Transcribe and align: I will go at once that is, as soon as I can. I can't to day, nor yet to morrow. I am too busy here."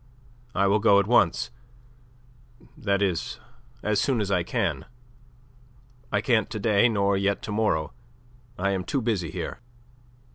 I 0.55 0.65
will 0.65 0.79
go 0.79 0.99
at 0.99 1.05
once 1.05 1.51
that 2.75 3.03
is, 3.03 3.39
as 3.83 4.01
soon 4.01 4.19
as 4.19 4.31
I 4.31 4.41
can. 4.41 4.85
I 6.11 6.21
can't 6.21 6.49
to 6.49 6.57
day, 6.59 6.89
nor 6.89 7.15
yet 7.15 7.43
to 7.43 7.51
morrow. 7.51 7.93
I 8.57 8.71
am 8.71 8.83
too 8.83 9.03
busy 9.03 9.29
here." 9.29 9.59